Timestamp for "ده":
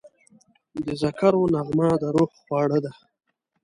2.83-2.91